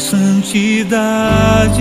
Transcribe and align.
santidade. 0.00 1.80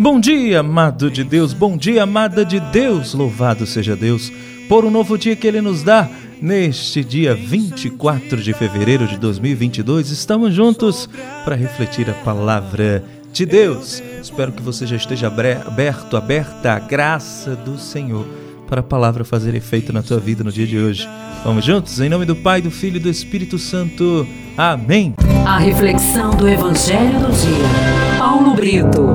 Bom 0.00 0.18
dia, 0.18 0.60
amado 0.60 1.10
de 1.10 1.22
Deus, 1.22 1.52
bom 1.52 1.76
dia, 1.76 2.02
amada 2.02 2.44
de 2.44 2.58
Deus. 2.58 3.14
Louvado 3.14 3.66
seja 3.66 3.94
Deus 3.94 4.32
por 4.68 4.84
um 4.84 4.90
novo 4.90 5.16
dia 5.16 5.36
que 5.36 5.46
Ele 5.46 5.60
nos 5.60 5.82
dá. 5.82 6.08
Neste 6.40 7.04
dia 7.04 7.36
24 7.36 8.42
de 8.42 8.52
fevereiro 8.52 9.06
de 9.06 9.16
2022, 9.16 10.10
estamos 10.10 10.52
juntos 10.52 11.08
para 11.44 11.54
refletir 11.54 12.10
a 12.10 12.14
palavra 12.14 13.04
de 13.32 13.46
Deus. 13.46 14.02
Espero 14.20 14.50
que 14.50 14.62
você 14.62 14.84
já 14.84 14.96
esteja 14.96 15.28
aberto, 15.28 16.16
aberta 16.16 16.72
à 16.72 16.80
graça 16.80 17.54
do 17.54 17.78
Senhor 17.78 18.26
para 18.72 18.80
a 18.80 18.82
palavra 18.82 19.22
fazer 19.22 19.54
efeito 19.54 19.92
na 19.92 20.02
tua 20.02 20.18
vida 20.18 20.42
no 20.42 20.50
dia 20.50 20.66
de 20.66 20.78
hoje. 20.78 21.06
Vamos 21.44 21.62
juntos? 21.62 22.00
Em 22.00 22.08
nome 22.08 22.24
do 22.24 22.34
Pai, 22.34 22.62
do 22.62 22.70
Filho 22.70 22.96
e 22.96 23.00
do 23.00 23.10
Espírito 23.10 23.58
Santo. 23.58 24.26
Amém. 24.56 25.14
A 25.46 25.58
reflexão 25.58 26.30
do 26.30 26.48
Evangelho 26.48 27.20
do 27.20 27.30
Dia. 27.32 28.16
Paulo 28.16 28.54
Brito. 28.54 29.14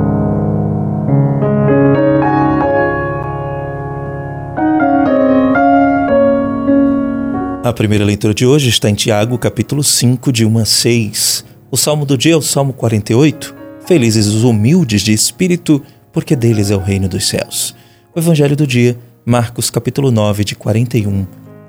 A 7.64 7.74
primeira 7.74 8.06
leitura 8.06 8.36
de 8.36 8.46
hoje 8.46 8.70
está 8.70 8.92
em 8.92 8.94
Tiago, 8.94 9.40
capítulo 9.40 9.84
5, 9.84 10.32
de 10.32 10.46
1 10.46 10.58
a 10.60 10.66
6. 10.66 11.46
O 11.72 11.78
salmo 11.78 12.06
do 12.06 12.16
dia 12.16 12.34
é 12.34 12.38
o 12.38 12.44
Salmo 12.44 12.74
48. 12.74 13.56
Felizes 13.88 14.28
os 14.28 14.44
humildes 14.44 15.02
de 15.02 15.14
espírito, 15.14 15.82
porque 16.14 16.36
deles 16.36 16.70
é 16.70 16.76
o 16.76 16.80
reino 16.80 17.10
dos 17.10 17.28
céus. 17.28 17.76
O 18.16 18.20
Evangelho 18.20 18.56
do 18.56 18.68
dia, 18.68 18.98
Marcos, 19.30 19.70
capítulo 19.70 20.10
9, 20.10 20.46
de 20.46 20.56
41 20.56 21.28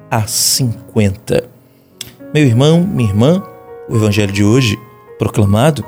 a 0.08 0.24
50. 0.28 1.42
Meu 2.32 2.46
irmão, 2.46 2.84
minha 2.84 3.10
irmã, 3.10 3.42
o 3.88 3.96
evangelho 3.96 4.32
de 4.32 4.44
hoje, 4.44 4.78
proclamado, 5.18 5.84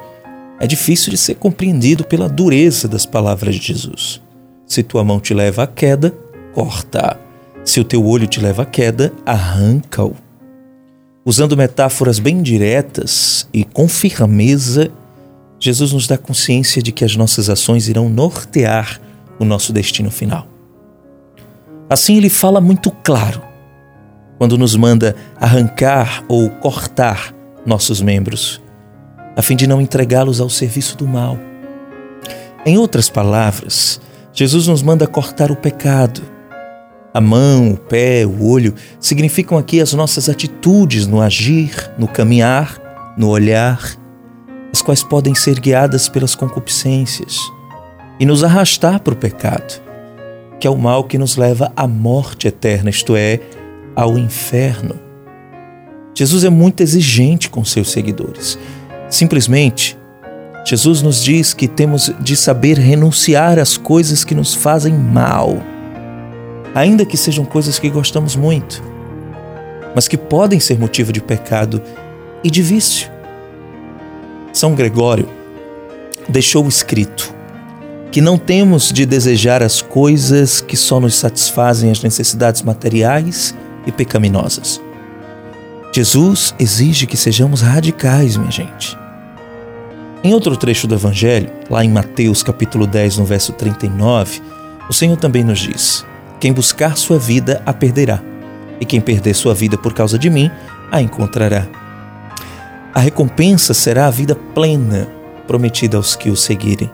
é 0.59 0.67
difícil 0.67 1.13
de 1.13 1.17
ser 1.17 1.37
compreendido 1.37 2.03
pela 2.03 2.29
dureza 2.29 2.89
das 2.89 3.07
palavras 3.07 3.55
de 3.55 3.69
Jesus. 3.69 4.21
Se 4.67 4.83
tua 4.83 5.05
mão 5.05 5.21
te 5.21 5.33
leva 5.33 5.63
à 5.63 5.67
queda, 5.69 6.13
corta. 6.53 7.17
Se 7.65 7.79
o 7.79 7.85
teu 7.85 8.05
olho 8.05 8.27
te 8.27 8.41
leva 8.41 8.65
à 8.65 8.67
queda, 8.67 9.13
arranca-o. 9.25 10.17
Usando 11.25 11.57
metáforas 11.57 12.19
bem 12.19 12.43
diretas 12.43 13.49
e 13.55 13.63
com 13.65 13.87
firmeza, 13.87 14.91
Jesus 15.61 15.93
nos 15.93 16.09
dá 16.09 16.19
consciência 16.19 16.83
de 16.83 16.91
que 16.91 17.05
as 17.05 17.15
nossas 17.15 17.49
ações 17.49 17.87
irão 17.87 18.09
nortear 18.09 19.01
o 19.39 19.45
nosso 19.45 19.73
destino 19.73 20.11
final. 20.11 20.49
Assim, 21.91 22.17
ele 22.17 22.31
fala 22.31 22.61
muito 22.61 22.89
claro 22.93 23.43
quando 24.39 24.57
nos 24.57 24.77
manda 24.77 25.17
arrancar 25.41 26.25
ou 26.29 26.49
cortar 26.49 27.35
nossos 27.67 28.01
membros, 28.01 28.63
a 29.37 29.43
fim 29.43 29.57
de 29.57 29.67
não 29.67 29.81
entregá-los 29.81 30.41
ao 30.41 30.49
serviço 30.49 30.97
do 30.97 31.07
mal. 31.07 31.37
Em 32.65 32.79
outras 32.79 33.11
palavras, 33.11 34.01
Jesus 34.33 34.69
nos 34.69 34.83
manda 34.83 35.05
cortar 35.07 35.51
o 35.51 35.57
pecado. 35.57 36.23
A 37.13 37.21
mão, 37.21 37.73
o 37.73 37.77
pé, 37.77 38.25
o 38.25 38.47
olho 38.47 38.73
significam 39.01 39.59
aqui 39.59 39.81
as 39.81 39.93
nossas 39.93 40.29
atitudes 40.29 41.09
no 41.09 41.21
agir, 41.21 41.91
no 41.99 42.07
caminhar, 42.07 42.81
no 43.19 43.29
olhar, 43.29 43.97
as 44.73 44.81
quais 44.81 45.03
podem 45.03 45.35
ser 45.35 45.59
guiadas 45.59 46.09
pelas 46.09 46.37
concupiscências 46.37 47.37
e 48.21 48.25
nos 48.25 48.45
arrastar 48.45 49.01
para 49.01 49.13
o 49.13 49.17
pecado, 49.17 49.90
que 50.61 50.67
é 50.67 50.71
o 50.71 50.77
mal 50.77 51.05
que 51.05 51.17
nos 51.17 51.37
leva 51.37 51.73
à 51.75 51.89
morte 51.89 52.47
eterna, 52.47 52.91
isto 52.91 53.17
é, 53.17 53.41
ao 53.97 54.19
inferno. 54.19 54.95
Jesus 56.15 56.45
é 56.45 56.51
muito 56.51 56.83
exigente 56.83 57.49
com 57.49 57.65
seus 57.65 57.91
seguidores. 57.91 58.59
Simplesmente, 59.09 59.99
Jesus 60.67 61.01
nos 61.01 61.25
diz 61.25 61.55
que 61.55 61.67
temos 61.67 62.13
de 62.21 62.37
saber 62.37 62.79
renunciar 62.79 63.59
às 63.59 63.79
coisas 63.79 64.23
que 64.23 64.35
nos 64.35 64.55
fazem 64.55 64.93
mal, 64.93 65.57
ainda 66.75 67.07
que 67.07 67.17
sejam 67.17 67.47
coisas 67.47 67.79
que 67.79 67.89
gostamos 67.89 68.37
muito, 68.37 68.83
mas 69.95 70.07
que 70.07 70.19
podem 70.19 70.61
ser 70.61 70.79
motivo 70.79 71.11
de 71.11 71.23
pecado 71.23 71.83
e 72.45 72.51
de 72.51 72.61
vício. 72.61 73.11
São 74.53 74.75
Gregório 74.75 75.27
deixou 76.29 76.69
escrito 76.69 77.40
que 78.11 78.21
não 78.21 78.37
temos 78.37 78.93
de 78.93 79.07
desejar 79.07 79.63
as 79.63 79.81
coisas 79.81 80.61
que 80.61 80.77
só 80.77 80.99
nos 80.99 81.15
satisfazem 81.15 81.91
as 81.91 82.03
necessidades 82.03 82.63
materiais 82.63 83.55
e 83.87 83.93
pecaminosas. 83.93 84.81
Jesus 85.95 86.55
exige 86.59 87.07
que 87.07 87.17
sejamos 87.17 87.61
radicais, 87.63 88.37
minha 88.37 88.51
gente. 88.51 88.99
Em 90.23 90.35
outro 90.35 90.57
trecho 90.57 90.87
do 90.87 90.95
Evangelho, 90.95 91.51
lá 91.69 91.85
em 91.85 91.91
Mateus 91.91 92.43
capítulo 92.43 92.87
10, 92.87 93.19
no 93.19 93.25
verso 93.25 93.53
39, 93.53 94.43
o 94.89 94.93
Senhor 94.93 95.17
também 95.17 95.43
nos 95.43 95.61
diz: 95.61 96.05
Quem 96.39 96.53
buscar 96.53 96.97
sua 96.97 97.19
vida 97.19 97.63
a 97.65 97.73
perderá, 97.73 98.21
e 98.81 98.85
quem 98.85 99.01
perder 99.01 99.35
sua 99.35 99.55
vida 99.55 99.79
por 99.79 99.95
causa 99.95 100.19
de 100.19 100.29
mim 100.29 100.51
a 100.91 101.01
encontrará. 101.01 101.67
A 102.93 103.01
recompensa 103.01 103.73
será 103.73 104.07
a 104.07 104.11
vida 104.11 104.35
plena 104.35 105.09
prometida 105.47 105.97
aos 105.97 106.15
que 106.15 106.29
o 106.29 106.37
seguirem. 106.37 106.91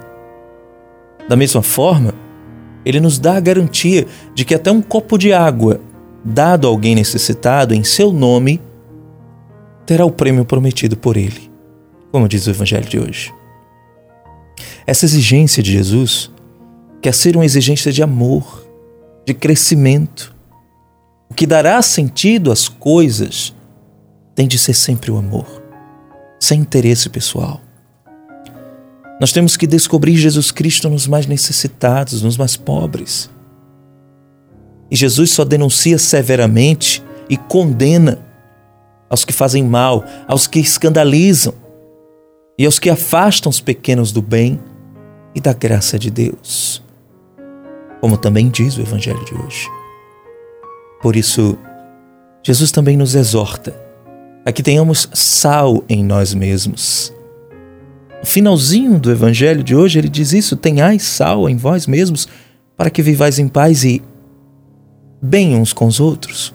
Da 1.28 1.36
mesma 1.36 1.62
forma, 1.62 2.14
ele 2.84 3.00
nos 3.00 3.18
dá 3.18 3.36
a 3.36 3.40
garantia 3.40 4.06
de 4.34 4.44
que 4.44 4.54
até 4.54 4.70
um 4.70 4.80
copo 4.80 5.18
de 5.18 5.32
água 5.32 5.80
dado 6.24 6.66
a 6.66 6.70
alguém 6.70 6.94
necessitado 6.94 7.72
em 7.72 7.84
seu 7.84 8.12
nome, 8.12 8.60
terá 9.84 10.04
o 10.04 10.10
prêmio 10.10 10.44
prometido 10.44 10.96
por 10.96 11.16
ele, 11.16 11.50
como 12.10 12.28
diz 12.28 12.46
o 12.46 12.50
Evangelho 12.50 12.88
de 12.88 12.98
hoje. 12.98 13.32
Essa 14.84 15.04
exigência 15.04 15.62
de 15.62 15.70
Jesus 15.70 16.30
quer 17.00 17.14
ser 17.14 17.36
uma 17.36 17.44
exigência 17.44 17.92
de 17.92 18.02
amor, 18.02 18.66
de 19.24 19.34
crescimento. 19.34 20.34
O 21.30 21.34
que 21.34 21.46
dará 21.46 21.80
sentido 21.82 22.50
às 22.50 22.68
coisas 22.68 23.54
tem 24.34 24.48
de 24.48 24.58
ser 24.58 24.74
sempre 24.74 25.10
o 25.10 25.16
amor, 25.16 25.62
sem 26.40 26.60
interesse 26.60 27.08
pessoal. 27.08 27.60
Nós 29.20 29.32
temos 29.32 29.56
que 29.56 29.66
descobrir 29.66 30.16
Jesus 30.16 30.50
Cristo 30.50 30.90
nos 30.90 31.06
mais 31.06 31.26
necessitados, 31.26 32.22
nos 32.22 32.36
mais 32.36 32.56
pobres. 32.56 33.30
E 34.90 34.96
Jesus 34.96 35.32
só 35.32 35.44
denuncia 35.44 35.98
severamente 35.98 37.02
e 37.28 37.36
condena 37.36 38.18
aos 39.08 39.24
que 39.24 39.32
fazem 39.32 39.64
mal, 39.64 40.04
aos 40.28 40.46
que 40.46 40.58
escandalizam 40.58 41.54
e 42.58 42.66
aos 42.66 42.78
que 42.78 42.90
afastam 42.90 43.50
os 43.50 43.60
pequenos 43.60 44.12
do 44.12 44.20
bem 44.20 44.60
e 45.34 45.40
da 45.40 45.52
graça 45.52 45.98
de 45.98 46.10
Deus. 46.10 46.82
Como 48.00 48.16
também 48.16 48.48
diz 48.48 48.76
o 48.76 48.80
Evangelho 48.80 49.24
de 49.24 49.34
hoje. 49.34 49.68
Por 51.00 51.16
isso, 51.16 51.58
Jesus 52.42 52.70
também 52.70 52.96
nos 52.96 53.14
exorta 53.14 53.74
a 54.44 54.52
que 54.52 54.62
tenhamos 54.62 55.08
sal 55.12 55.82
em 55.88 56.04
nós 56.04 56.32
mesmos. 56.32 57.15
Finalzinho 58.24 58.98
do 58.98 59.10
Evangelho 59.10 59.62
de 59.62 59.74
hoje, 59.74 59.98
ele 59.98 60.08
diz 60.08 60.32
isso: 60.32 60.56
tenhais 60.56 61.02
sal 61.02 61.48
em 61.48 61.56
vós 61.56 61.86
mesmos, 61.86 62.28
para 62.76 62.90
que 62.90 63.02
vivais 63.02 63.38
em 63.38 63.48
paz 63.48 63.84
e 63.84 64.02
bem 65.20 65.54
uns 65.56 65.72
com 65.72 65.86
os 65.86 66.00
outros. 66.00 66.54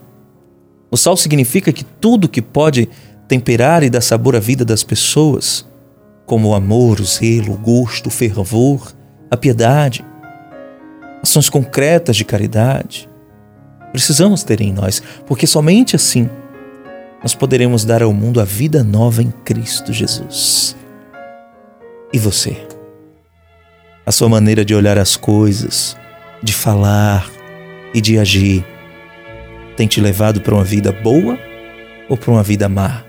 O 0.90 0.98
sal 0.98 1.16
significa 1.16 1.72
que 1.72 1.84
tudo 1.84 2.28
que 2.28 2.42
pode 2.42 2.90
temperar 3.28 3.82
e 3.82 3.90
dar 3.90 4.02
sabor 4.02 4.36
à 4.36 4.40
vida 4.40 4.66
das 4.66 4.84
pessoas, 4.84 5.66
como 6.26 6.50
o 6.50 6.54
amor, 6.54 7.00
o 7.00 7.06
zelo, 7.06 7.54
o 7.54 7.58
gosto, 7.58 8.08
o 8.08 8.12
fervor, 8.12 8.94
a 9.30 9.38
piedade, 9.38 10.06
ações 11.24 11.50
concretas 11.50 12.18
de 12.18 12.26
caridade, 12.26 13.10
precisamos 13.92 14.44
ter 14.44 14.60
em 14.60 14.74
nós, 14.74 15.02
porque 15.26 15.48
somente 15.48 15.96
assim 15.96 16.30
nós 17.22 17.34
poderemos 17.36 17.86
dar 17.86 18.02
ao 18.02 18.12
mundo 18.12 18.42
a 18.42 18.44
vida 18.44 18.84
nova 18.84 19.22
em 19.22 19.32
Cristo 19.46 19.94
Jesus. 19.94 20.76
E 22.14 22.20
você? 22.20 22.58
A 24.06 24.12
sua 24.12 24.28
maneira 24.28 24.66
de 24.66 24.76
olhar 24.76 24.98
as 24.98 25.16
coisas, 25.16 25.96
de 26.44 26.54
falar, 26.54 27.30
e 27.94 28.02
de 28.02 28.18
agir 28.18 28.66
tem 29.76 29.88
te 29.88 30.02
levado 30.02 30.42
para 30.42 30.54
uma 30.54 30.64
vida 30.64 30.92
boa 30.92 31.40
ou 32.10 32.18
para 32.18 32.32
uma 32.32 32.44
vida 32.44 32.68
má? 32.70 33.04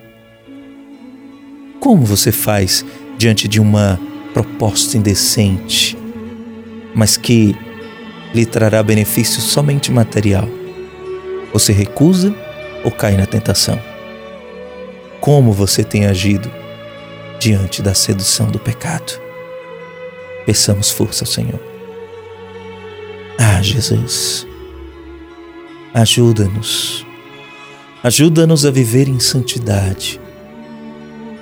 Como 1.81 2.05
você 2.05 2.31
faz 2.31 2.85
diante 3.19 3.49
de 3.49 3.61
uma 3.61 3.99
proposta 4.33 4.97
indecente, 4.97 5.97
mas 6.95 7.17
que 7.17 7.55
lhe 8.33 8.47
trará 8.47 8.83
benefício 8.83 9.41
somente 9.41 9.91
material? 9.91 10.49
Você 11.53 11.73
recusa 11.73 12.35
ou 12.85 12.91
cai 12.91 13.17
na 13.17 13.27
tentação? 13.27 13.79
Como 15.21 15.53
você 15.53 15.85
tem 15.85 16.07
agido 16.07 16.51
diante 17.43 17.83
da 17.83 17.93
sedução 17.93 18.51
do 18.51 18.59
pecado? 18.59 19.21
Peçamos 20.47 20.91
força 20.91 21.25
ao 21.25 21.29
Senhor. 21.29 21.61
Ah, 23.39 23.61
Jesus 23.61 24.47
Ajuda-nos. 25.95 27.05
Ajuda-nos 28.03 28.65
a 28.65 28.71
viver 28.71 29.09
em 29.09 29.21
santidade. 29.21 30.21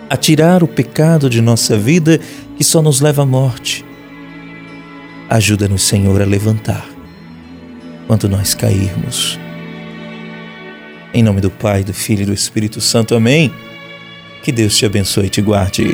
a 0.08 0.16
tirar 0.16 0.64
o 0.64 0.66
pecado 0.66 1.30
de 1.30 1.40
nossa 1.40 1.78
vida 1.78 2.18
que 2.56 2.64
só 2.64 2.82
nos 2.82 3.00
leva 3.00 3.22
à 3.22 3.26
morte. 3.26 3.84
Ajuda-nos, 5.28 5.82
Senhor, 5.82 6.20
a 6.20 6.24
levantar 6.24 6.84
quando 8.08 8.28
nós 8.28 8.52
cairmos. 8.52 9.38
Em 11.14 11.22
nome 11.22 11.40
do 11.40 11.48
Pai, 11.48 11.84
do 11.84 11.94
Filho 11.94 12.22
e 12.22 12.26
do 12.26 12.32
Espírito 12.32 12.80
Santo. 12.80 13.14
Amém. 13.14 13.52
Que 14.42 14.52
Deus 14.52 14.76
te 14.76 14.86
abençoe 14.86 15.26
e 15.26 15.30
te 15.30 15.42
guarde. 15.42 15.84